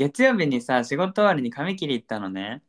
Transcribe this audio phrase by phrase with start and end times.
[0.00, 2.62] 月曜日にさ、仕事終わりに髪切り行ったのね。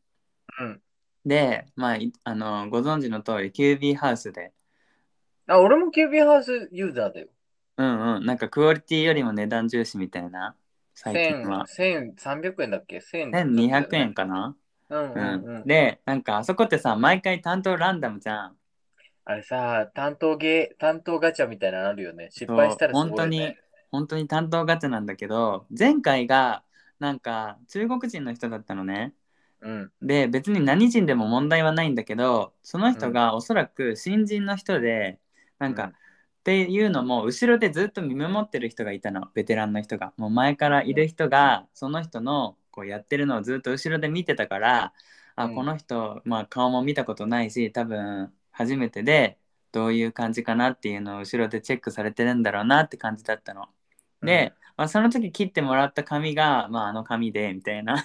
[0.59, 0.81] うん。
[1.25, 4.51] で、まあ、いあの、ご存知の通り、キュービーハウスで、
[5.47, 7.27] あ、俺もキュービーハウスユーザーだよ。
[7.77, 10.57] うんうん、なんかクオリティよりも値段重視みたいな、
[10.93, 11.65] 最近は。
[11.67, 14.57] 1000 1300円だっけ ?1200 1200円かな、
[14.89, 15.63] うんううんうん。
[15.65, 18.57] で、なんかあそこってさ、毎回担当ランダムじゃん。
[19.23, 22.27] あれさ、担当ゲー、担当ガチャみたいなのあるよね。
[22.29, 23.09] 失敗したらすごい、ね。
[23.09, 23.55] 本当に、
[23.89, 26.65] 本当に担当ガチャなんだけど、前回が、
[27.01, 29.13] なんか中国人の人だったのね。
[29.61, 29.91] うん。
[30.01, 35.19] で、別に何人でも問題はないんだけど、その人がおそらく新人の人で、
[35.59, 35.95] なんか、うん
[36.41, 44.93] っていうのも後ろでずっと見守ってる人がいたのベテランの人がもう前からいる人がその人のこうやってるのをずっと後ろで見てたから
[45.35, 49.37] あうんこの人、まあ、顔も見たことないし多分初めてで
[49.71, 53.69] どういう感じかなっていうのを後ろでチェックされてるんだろうなって感じだったの。
[54.21, 58.03] で、まあ、その時切ってもらった髪が、まあ、あの髪でみたいな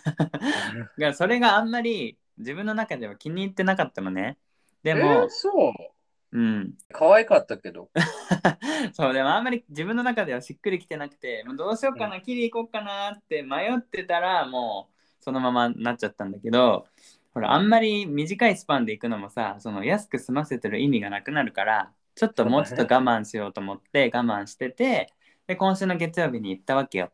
[1.01, 4.37] がそれがあんまり自分の中では気に入ってなかったのね。
[4.83, 6.39] ででも、そう。
[6.39, 7.89] うん、可愛かったけど。
[8.93, 16.87] そうでもあんまり自分の中ではしっくりきてなくてもうどうしようかな、切り行こうかなって迷ってたらもうそのままなっちゃったんだけど
[17.33, 25.15] ほらあんまり短いスパンで行くのもさその安く済ませてる意味がなくなるからちょっともうちょっと我慢しようと思って我慢してて
[25.47, 27.11] で今週の月曜日に行ったわけよ。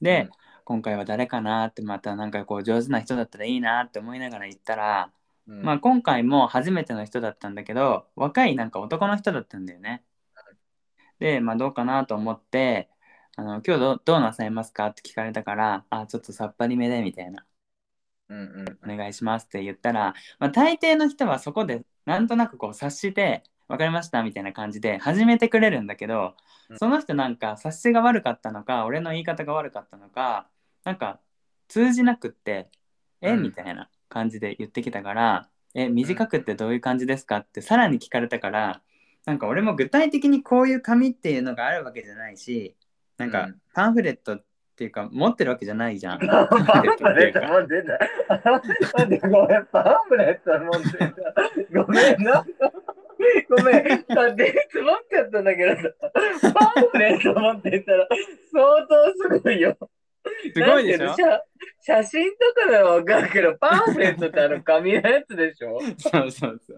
[0.00, 0.28] で、
[0.64, 5.12] 今回は誰かなってまたなんかこう上手な人だったらいいなって思いながら行ったら、
[5.46, 10.04] うん、まあ今回も初めての人だったんだけど若いなんか男の人だったんだよね。
[11.18, 12.88] で、まあどうかなと思って、
[13.36, 17.46] あの今日どうどうなさいますかって聞かれたから、あ、ちょっとさっぱりめでみたいな、
[18.28, 18.38] うん
[18.84, 26.34] うんお願いしますって言ったら、まあ大抵の人はそこでなんとなくこう察して、わかりましたみたいな感じで始めてくれるんだけど
[26.68, 30.46] うんその人なんか察しが悪かったのか俺の言い方が悪かったのか
[30.84, 31.20] なんか
[31.68, 32.68] 通じなくって
[33.20, 38.82] 「えうんみたいな感じで言ってきたから「え短くってどういう感じですか?」ってさらに聞かれたから
[39.24, 42.76] なんか俺も具体的にこういう紙っていうのがあるわけじゃないし
[43.18, 46.18] なんかうんパンフレットっていうか持ってるわけじゃないじゃん。
[46.26, 48.50] パンフレット持ってた。
[48.50, 48.68] 待
[49.04, 51.84] って、ごめん、パンフレット持ってた。
[51.84, 52.44] ごめんな。
[53.48, 58.08] ごめん、だって、つぼっちゃったんだけどさ、パンフレット持ってたら、
[58.52, 59.76] 相当すごいよ。
[60.54, 61.08] すごいでしょ？
[61.16, 61.42] 写
[61.80, 65.80] 写真とかではわかるけど、パンフレットってあの紙のやつでしょ？
[65.98, 66.74] そうそうそ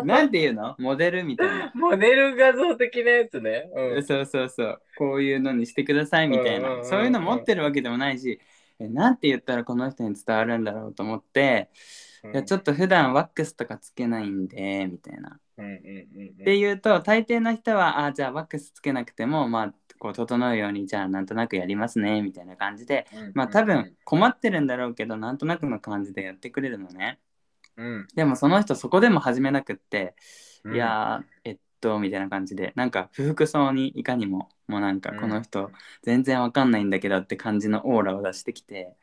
[0.00, 0.04] う。
[0.04, 0.74] なんていうの？
[0.78, 1.72] モデルみたいな。
[1.74, 3.70] モデル画像的なやつね。
[3.74, 4.82] うんそうそうそう。
[4.98, 6.68] こういうのにしてくださいみたいな。
[6.68, 8.38] うんうんうんうんそういうの持ってるわけでもないし、
[8.78, 11.70] えなんて言ったらこの人に伝わるんだろうと思って、
[12.34, 15.40] いやちょっと普段ワックスとかつけないんで、みたいな。
[15.62, 27.18] って言うと、大抵の人は、あじゃあワックスつけなくても、まあ、こう整うように、じゃあなんとなくやりますね、みたいな感じで、まあ多分困ってるんだろうけど、なんとなくの感じでやってくれるのね。
[27.76, 28.08] うん。
[28.14, 30.14] でもその人そこでも始めなくって、
[30.64, 30.74] うん。
[30.74, 35.20] いやーえっとみたいな感じでなんか不服そうにいかにももうなんかうん。
[35.20, 35.70] この人
[36.02, 38.96] 全然わかんないんだけどって感じのオーラを出してきて、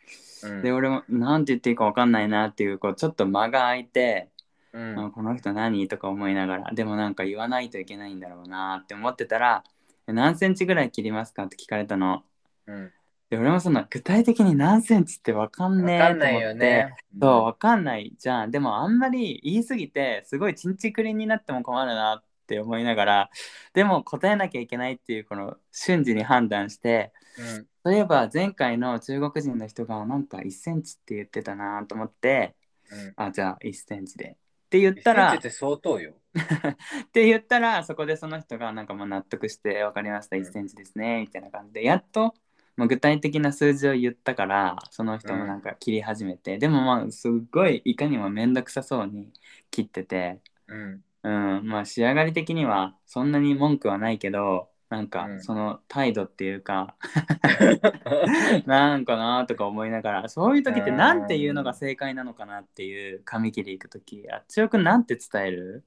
[0.43, 0.61] うん。
[0.61, 4.29] で俺もなんて言っていいかわかんないなっていうこうちょっと間が空いて、
[4.75, 5.87] うんあこの人何？
[5.87, 9.63] とか思いながらでもなんか言わないといけないんだろうなって思ってたら
[10.05, 11.43] 何センチぐらい切りますか？
[11.43, 12.23] って聞かれたの。
[12.67, 12.91] うん
[13.27, 16.39] で俺もその具体的に何センチってわかんねえ。
[16.39, 16.95] よね。
[17.19, 18.51] そう、わかんないじゃん。
[18.51, 23.29] でもあんまり言い過ぎて、すごいチンチクリンになっても困るなって思いながら、
[23.73, 32.55] でも答えなきゃいけないっていうこの瞬時に判断して、うんそういえば前回の中国人の人がなんか1センチって言ってたなと思って、
[32.91, 34.37] うんあ、じゃあ1センチで。
[34.65, 36.13] って言っ1たら、相当よ。
[36.35, 42.33] って言ったら、そこでその人がなんかもう納得して、わかりました、1センチですね、みたいな感じで、やっと、
[42.75, 49.31] もう具体的な数字を言ったから、その人もなんか切り始めて、でもまあ、すっごいいかにもめんどくさそうに
[49.71, 51.03] 切ってて、うん。
[51.23, 51.29] う
[51.61, 56.95] ん、まあ仕上がり的にはそんなに文句はないけど、なんかうんその態度っていうか、
[58.65, 65.83] なんかなとか思いながら、そういう時ってなんて言うのが正解なのかなっていう髪切り行く時、あっちよくんなんて伝える？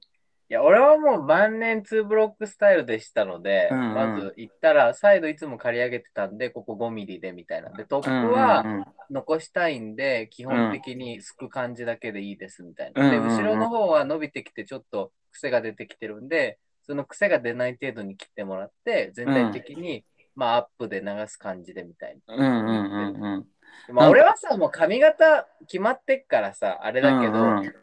[0.51, 7.69] いや、俺はもう万年2ブロックスタイルでしたので、うんうんまず行ったら、サイドいつも刈り上げてたんで、ここ5ミリでみたいな。
[7.69, 13.09] で、トップはうんうんうん残したいんで、基本的にすく感じだけでいいですみたいな。
[13.09, 16.57] で、うんうんうん後ろの方は伸びてきて、ちょっと癖が出てきてるんで、
[16.89, 20.03] その癖が出ない程度に切ってもらって、全体的に、
[20.35, 22.35] まあ、アップで流す感じでみたいな。
[22.35, 23.93] うんうんうんうん。
[23.93, 27.73] まあ、俺はさ、もう髪型決まってっからさ、あれだけど、うんうん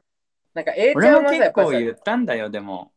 [0.54, 2.90] なんか A ちゃんはさ、結構言ったんだよ、でも。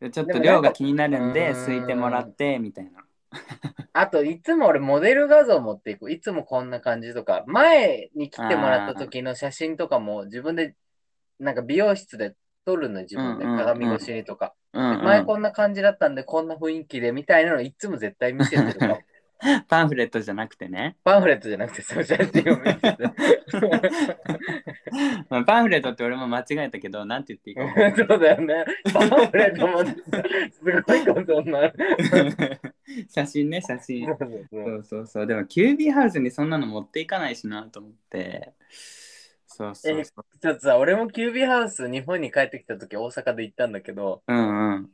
[0.00, 3.04] ちょっと量が気になるんで、うんすいてもらって、みたいな。
[3.92, 6.10] あと、いつも俺モデル画像持っていく。
[6.10, 10.74] いつもこんな感じとか、前に来てもらった時の写真とかも自分で、
[11.38, 14.54] なんか美容室で撮るの自分で、うんうんうん鏡越しにとか。
[14.72, 19.00] うんうん前こんな感じだったんで、こんな雰囲気でみたいなのいつも絶対見せてるかも。
[19.68, 20.96] パンフレットじゃなくてね。
[21.02, 23.10] パンフレットじゃなくて、その写真を見せてる。
[25.28, 28.64] まあパンフレットって俺も間違えたけど、なんて言っていいか分かんそうだよね。
[28.92, 29.94] パンフレットもす
[30.62, 31.74] ごいことになる。
[33.10, 34.06] 写真ね、写真。
[34.06, 35.26] そうそうそう。
[35.26, 38.52] でも、キュービーハウスにそんなの持っていかないしなと思って。
[39.74, 40.38] そうそうそう。
[40.40, 44.90] ちょっとさ、俺もキュービーハウス日本に帰ってきた時大阪で行ったんだけど、うんうん。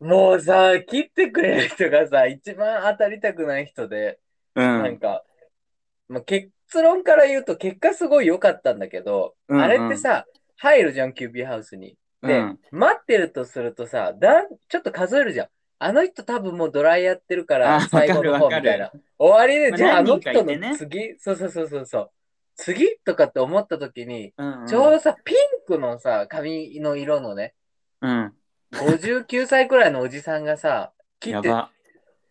[0.00, 4.18] もうさ、切ってくれる人がさ、一番当たりたくない人で、
[4.54, 4.64] うん。
[4.64, 5.24] なんか、
[6.08, 10.26] まあ、結論から言うと結果すごい良かったんだけど、うんうんあれってさ、
[10.56, 11.96] 入るじゃん、キュービーハウスに。
[12.22, 15.48] で、うん待ってるとするとさ、だんちょっと数えるじゃん。
[15.78, 18.92] あの人多分もうドライやってるかあら、最後の方みたいな。
[19.18, 22.10] 終わりで、まあじゃああの何人の次、そうそうそうそうそう。
[22.56, 27.54] 次とかって思った時に、うんうんちょうどさ、ピンクのさ、髪の色のね、
[28.00, 28.32] うん。
[28.72, 31.48] 59歳くらいのおじさんがさ、切って。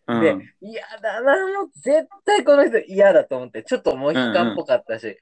[0.08, 0.20] うん。
[0.20, 5.18] で、嫌だな、もう絶対この人嫌だと思って、ちょっとモヒカンっぽかったし、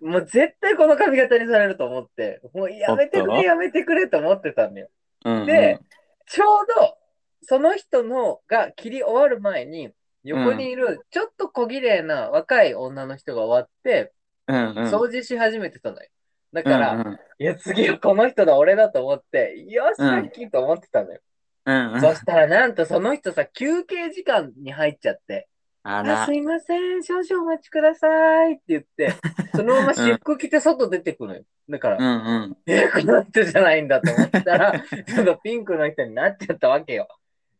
[0.00, 4.88] もう絶対この髪型にされると思って、もうやめてくれ、やめてくれと思ってたんだよ。
[5.24, 5.78] うんうんで、
[6.26, 6.96] ちょうど
[7.42, 9.90] その人のが切り終わる前に、
[10.24, 14.12] 横にいるちょっと小綺麗な若い女の人が終わって、
[14.46, 14.76] うんうん。
[14.92, 16.08] 掃除し始めてたのよ。
[16.52, 21.20] だから、うんうんいや、次はこの人だ、俺だと思って、よし、うんラッキーと思ってたのよ。
[21.64, 22.00] うんうん。
[22.02, 25.48] そしたら、なんとその人さ、休憩時間に入っちゃって、
[25.82, 26.34] あ、あらす。
[26.34, 29.14] いません、少々お待ちくださいって言って、
[29.56, 31.44] そのまま私服着て外出てくのよ。
[31.68, 32.56] だから、うんうん。
[32.66, 34.72] え、この人じゃないんだと思ったら、
[35.06, 37.08] ちょっとピンクの人になっちゃったわけよ。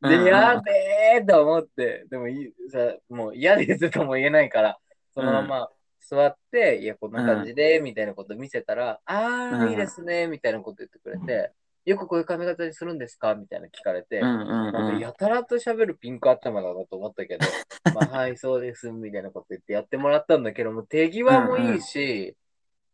[0.02, 0.26] で、うんうん。
[0.26, 0.72] やべ
[1.16, 4.78] えと思って、でもいいさ、もう嫌ですとも言えないから、
[5.14, 5.68] そのまま
[6.00, 9.20] 座って、いや、こんな感じで、みたいなこと見せたら、あ
[9.52, 9.68] うん。
[9.68, 11.52] ー、いいですね、みたいなこと言ってくれて、
[11.84, 14.98] よくこういう髪型にするんですかみたいな聞かれて、うんうんなんかうん。
[14.98, 17.46] やたらと喋るピンク頭だなと思ったけど、
[17.94, 22.36] まあ、はい、そうです、みたいなこと言ってやってもらったんだけども、手際もいいし、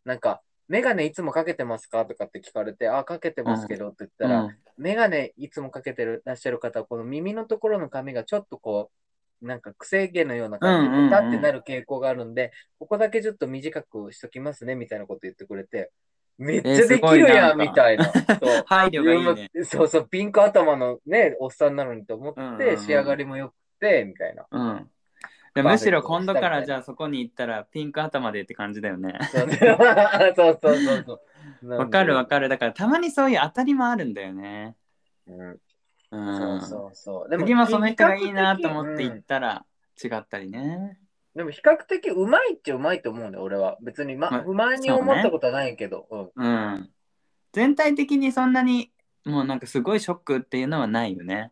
[0.04, 8.90] なんか、メガネいつもかけてますかとかって聞かれて、あ、かけてますけどって言ったら、メガネいつもかけてるらっしゃる方は、この耳のところの髪がちょっとこ
[9.42, 15.92] う、なんか癖毛のような感じで、うんうんうんピタってなる傾向があるんで、ここだけちょっと短くしときますね、みたいなこと言ってくれて、
[16.38, 18.04] めっちゃできるやん、みたいな。
[18.04, 19.50] そう 配慮がいいね。
[19.64, 24.46] そうそう、ピンク頭のね、おっさんなのにと思って、仕上がりも良くて、みたいな。
[24.50, 24.90] うん。
[25.54, 29.18] でむしろ今度からじゃあそこに行ったらピンク頭でって感じだよね。
[29.32, 29.48] そう
[30.36, 31.20] そうそうそう。
[31.62, 32.28] わかるわる。
[32.28, 32.48] かる。
[32.48, 34.76] だからたまにそういう当たりもあるんだよね。
[35.26, 35.60] うん、う。
[36.10, 37.38] そうんそうそう。
[37.38, 39.64] 次もその人がいいなと思って行ったら
[40.02, 40.98] 違ったりね。
[41.34, 43.76] でも比較的うまいっちゃうまいと思うんだよ、俺は。
[43.82, 46.32] 別に、ま、ま不満に思ったことはないけど。
[46.34, 46.90] うん。
[47.52, 48.90] 全体的にそんなに
[49.26, 51.50] もうなんかすごいショックっていうのはないよね。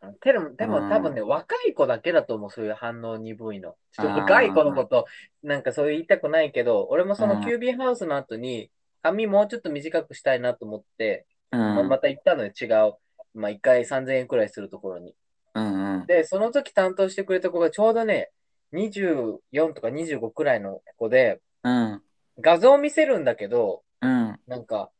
[0.00, 3.74] うん、でも、でうんも多分ね、若い子だけだと思う、そういう反応鈍いの。
[3.92, 5.06] ちょっと若い子のこと、
[5.42, 8.70] なんかそう言いたくないけど、俺もそうんのキュービーハウスの後に、
[9.04, 11.60] 髪もうちょっと短くしたいなと思って、うん。
[11.60, 12.94] まあまた行ったのよ、違う。
[13.34, 15.14] まあ、1回3000円くらいするところに。
[15.54, 16.06] うんうん。
[16.06, 18.30] で、その時担当してくれた子がちょうどね、
[18.72, 22.02] 24とか25くらいの子で、うん。
[22.40, 24.40] 画像を見せるんだけど、うん。
[24.46, 24.90] なんか、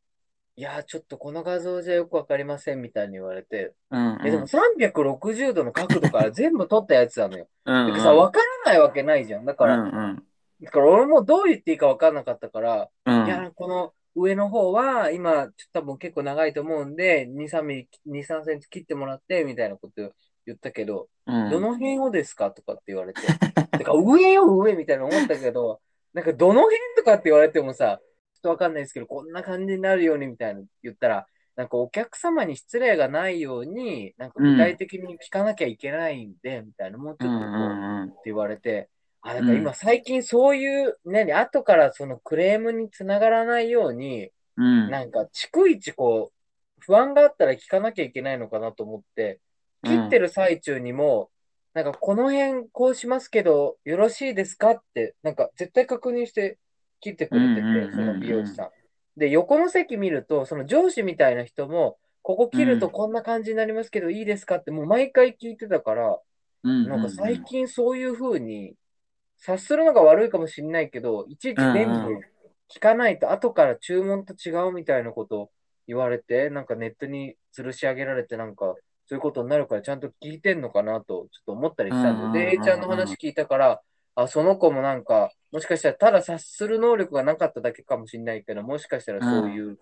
[0.57, 4.19] いやー、ちょっとこの画像じゃよくわかりませんみたいに言われて、うん。
[4.23, 7.49] え、でも360度の角度から全部撮ったやつなのよ。
[7.65, 9.47] うん、だからさ、わからないわけないじゃん。
[9.47, 10.25] だから、うんうん。
[10.65, 13.27] だから俺もどう言っていいかわかんなかったから、うん。
[13.27, 20.13] いや、この上の方は、今、ちょっと多分結構長いと思うんで、2、3ミリ、2、3センチ切ってもらって、みたいなこと
[20.47, 23.21] 言ったけど、うん、どの辺をですかとかって言われて。
[23.73, 25.81] だから上よ上みたいな思ったけど、
[26.13, 28.01] なんかどの辺とかって言われてもさ、
[28.35, 38.89] ちょっとわかんないですけど、こんな感じになるようにみたいな言ったら、なんかお客様に失礼がないように、なんか具体的に聞かなきゃいけないんで、みたいな、もうちょっとこう、うんうんうんって言われて、
[39.25, 44.91] あ、だから今最近そういう、ね、後からそのクレームにつながらないように、うん。
[44.91, 46.35] なんか逐一こう、
[46.79, 49.41] 不安があったら聞かなきゃいけないのかなと思って、
[49.83, 51.31] 切ってる最中にも、
[51.73, 56.59] なんかこの辺こうしますけど、よろしいですかって、なんか絶対確認して
[57.01, 58.69] 切ってくれてて、うんうんうんうんその美容師さん。
[59.17, 66.19] で、横の席見ると、その上司みたいな人も、ここ切るとこんな感じになりますけど、いいですかって、もう毎回聞いてたから、
[66.65, 68.75] うん、なんか最近そういう風に、
[69.39, 72.21] 察するのが悪いかもしれないけど、いちいち全部うんう
[72.75, 75.51] 聞かないと、後から注文と違うみたいなこと
[75.87, 78.75] 言われて、なんかネットに吊るし上げられて、なんか
[79.07, 83.81] そういうことになるからちゃんと聞いてんのかなと、ちょっと思ったりしたんうんうんで、で、A ちゃんの話聞いたから、
[84.15, 89.79] あ、その子もなんか、もしかしたらただ察する能力がなかっただけかもしれないけど、もしかしたらそういう、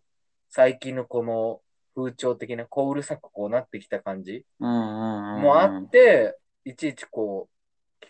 [0.48, 1.60] 最近のこの
[1.94, 4.44] 風潮的な、こううるさくこうなってきた感じ。
[4.58, 7.51] もあって、いちいちこう、聞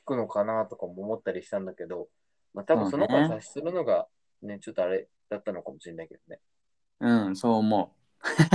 [0.05, 2.09] くのかなとかも思ったりしたんだけど、
[2.55, 4.07] まあ多分その子を察するのが、
[4.43, 6.41] ね、ちょっとあれだったのかもしれないけどね。
[7.01, 8.03] うん、そう思う。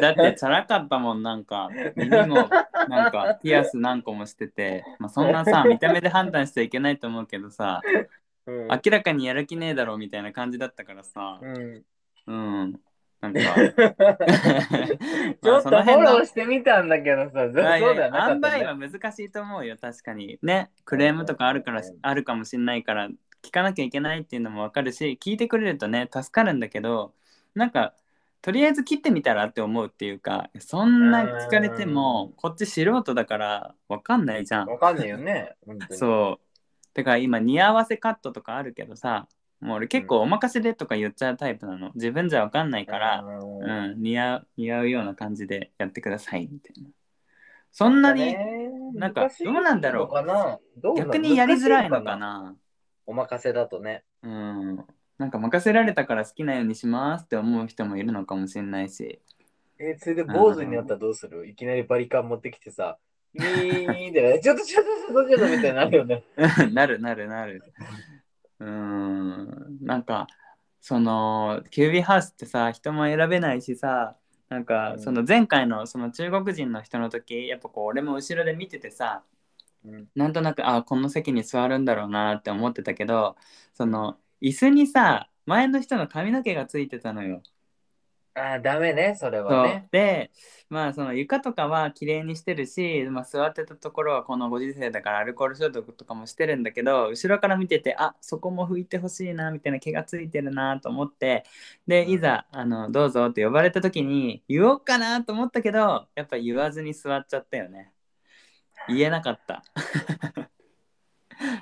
[0.00, 1.68] だってチャラかったもんなんか。
[1.96, 2.48] 耳も
[2.88, 7.82] なんかピアス何個もしてて、まあ、そんなさ見た目で判断しちゃいけないと思うけどさ。
[8.46, 8.68] うん。
[8.68, 11.40] 明らかにやる気ねえだろみたいな感じだったからさ。
[11.42, 11.84] うん。
[12.26, 12.80] うん
[13.20, 13.40] なんか。
[15.42, 17.82] ちょっとフォローしてみたんだけどさ、そうでまあい。
[17.82, 18.52] やいやはなか塩った、ね。
[18.52, 20.38] 梅は難しいと思うよ確かに。
[20.42, 20.70] ね。
[20.84, 23.08] クレームとかあるからうんあるかもしれないから
[23.42, 27.14] 聞かなきゃいけないっていうのもわかるし聞いてくれるとね助かるんだけど
[27.54, 27.94] なんか
[28.40, 34.24] とりあえず切ってみたらって思うっていうかそんな聞かれてもこっち素人だからわかん。
[34.24, 35.54] ないじゃんわかんないよね。
[35.90, 36.44] そう
[36.94, 39.28] だから今似合わせカットとかあるけどさ
[39.60, 46.90] もう俺結構お任せでとか言っちゃうタイプなの自分じゃわかんないからうんうん、似合う似合うような感じでやってくださいみたいな。
[47.70, 48.36] そんなに
[48.94, 50.10] なんかどうなんだろ
[50.82, 52.56] う逆にやりづらいのかな？
[53.06, 54.04] お任せだとね。
[54.22, 54.84] うん。
[55.18, 59.20] なんか任せられたから好きなようにしますって思う人もいるのかもしれないし。
[59.78, 61.46] えそれで坊主になったらどうする？
[61.46, 62.98] いきなりバリカン持ってきてさ、
[63.34, 66.24] ミーで、ちょっとちょっとちょっとちょっとみたいになるよね。
[66.72, 67.62] なるなるなる。
[68.60, 69.78] うん。
[69.82, 70.26] なんか、
[70.80, 74.16] その、キュービーハウスってさ、人も選べないしさ、
[74.48, 79.22] なんかうんその前回のその中国人の人の時やっぱこう俺も後ろで見ててさ
[79.84, 83.36] うんなんとなくあこの席に座るんだろうなって思ってたけど
[83.74, 87.42] その椅子にさ前の人の髪の毛がついてたのよ。
[88.38, 89.88] ああ、ダメね、それはね。
[89.90, 90.30] で
[90.70, 101.44] まあその床とかは綺麗にしてるし、まあ、座ってたところはこのご時世だからアルコール消毒とかもしてるんだけど後ろから見ててあそこも拭いてほしいなみたいな毛がついてるなと思って
[101.86, 102.10] でうん。
[102.10, 107.92] いざあの「どうぞ」って呼ばれた時に言おうかなと思ったけどやっぱ言わずに座っちゃったよね。
[108.88, 109.62] 言えなかった。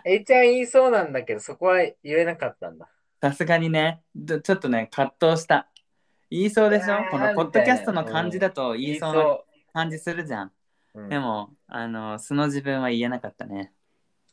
[0.04, 2.88] えいちゃん言いそうなんだけど、そこは言えなかったんだ。
[3.20, 4.02] さすがにね。
[4.14, 5.68] どちょっとね葛藤した
[6.30, 7.04] 言いそうでしょ？
[7.10, 10.52] このポッドキャストの感じだと言いそうなそ感じするじゃん
[10.94, 11.00] う。
[11.00, 13.72] うんでも、あの、素の自分は言えなかったね。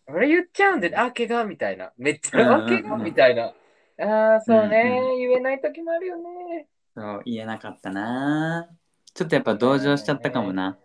[0.07, 1.91] 俺言っちゃうんで、あ、怪我みたいな。
[1.97, 3.53] めっちうんうんゃ、あ、うん怪我みたいな。
[3.99, 6.67] ああ、そうね、うん言えない時もあるよね。
[6.95, 8.69] そう、言えなかったな。
[9.13, 10.77] ちょっとやっぱ同情しちゃったかもな。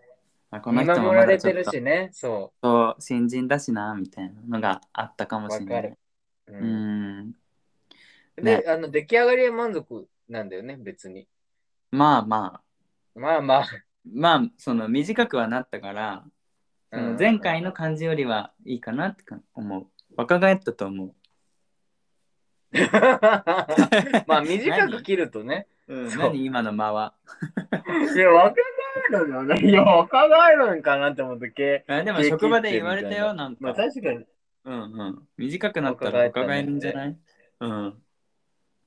[0.51, 5.97] あこの見人もまだちょっとるしね、そそう新人だしな、みたいなのがあったかもう、しれないわかる。。
[6.47, 7.33] ううんん。
[8.35, 10.07] で、あの、出来上がりは満足？
[10.29, 11.27] なんだよね、別に。
[11.91, 12.61] まあま
[13.15, 13.65] あ、まあまあ。
[14.11, 16.23] まあ、その短くはなったから、
[16.91, 19.87] その前回の感じよりはいいかなってか思う。
[20.15, 21.13] 若返ったと思う。
[24.27, 25.67] まあ、短く切るとね。
[25.87, 27.15] うん、何今の間は？
[28.15, 28.55] いや、若
[29.11, 29.59] 返るのね。
[29.59, 31.83] いや、若返るんかなって思ったけ。
[31.87, 33.59] あでも職場で言われたよ、なんか。
[33.61, 34.25] まあ、確かに。
[34.65, 35.27] うんうん。
[35.37, 37.17] 短くなったら若返るんじゃない？
[37.59, 38.03] うん。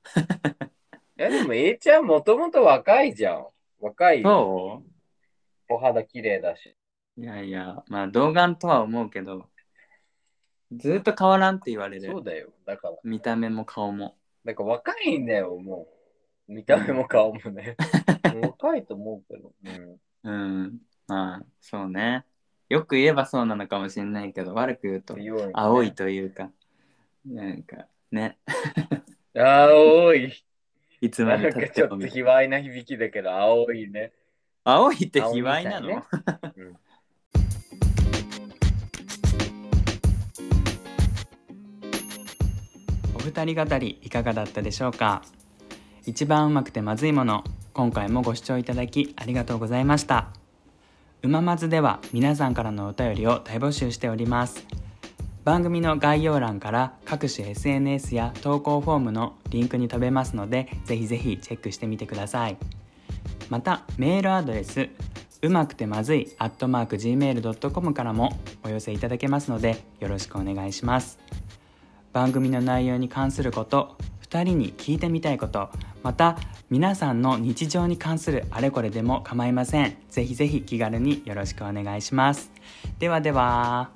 [1.17, 3.47] いや、でも、A ちゃんもともと若いじゃん。
[3.79, 4.23] 若い。
[4.23, 4.81] そ
[5.69, 6.75] お肌綺麗だし。
[7.17, 9.47] ういやいや、まあ童顔とは思うけど、
[10.71, 12.11] ずっと変わらんって言われる。
[12.11, 12.49] そうだよ。
[12.65, 12.95] だから。
[13.03, 14.17] 見た目も顔も。
[14.43, 15.87] なんか若いんだよ、も
[16.47, 16.53] う。
[16.53, 17.77] 見た目も顔もね。
[18.41, 19.53] 若いと思うけど。
[20.23, 20.63] うん。
[20.63, 20.79] うん。
[21.07, 22.25] まあ、そうね。
[22.69, 25.15] よく言えばそうなのかもしれないけど、悪く言うと、
[25.53, 26.51] 青いというか、
[27.25, 28.39] なんかね、
[29.37, 30.43] 青い。
[31.03, 34.13] いつまなんかで経っちょっと卑猥な響きだけど、青いね。
[34.63, 36.03] 青いって卑猥なの、ね。
[36.55, 36.77] うん。
[43.15, 45.23] お二人語りいかがだったでしょうか？
[46.05, 47.43] 一番うまくてまずいもの
[47.73, 50.29] 今回もご視聴いただきありがとうございました。
[51.21, 54.65] うままずでは皆さんからのお便りを大募集しております
[55.43, 62.57] 番組の概要欄から各種 SNS や投稿フォームのリンクに飛べますのでぜひぜひチェックしてみてください。
[63.49, 64.89] またメールアドレス
[65.41, 71.19] うまくてまずい gmail.com からもお寄せいただけますのでよろしくお願いします。
[72.13, 73.97] 番組の内容に関すること
[74.29, 75.69] 2人に聞いてみたいこと
[76.03, 76.37] また
[76.69, 79.97] 皆さんの日常に関するあれこれでも構いません。
[80.09, 82.49] ぜひぜひ気軽によろしくお願いします。
[82.99, 83.91] ではでは。